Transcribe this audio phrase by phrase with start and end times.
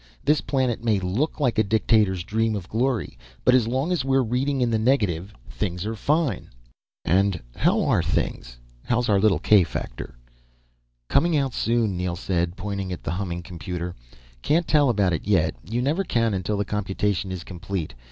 [0.25, 4.23] This planet may look like a dictator's dream of glory, but as long as we're
[4.23, 6.49] reading in the negative things are fine."
[7.05, 8.57] "And how are things?
[8.83, 10.17] How's our little k factor?"
[11.07, 13.93] "Coming out soon," Neel said, pointing at the humming computer.
[14.41, 15.53] "Can't tell about it yet.
[15.69, 17.93] You never can until the computation is complete.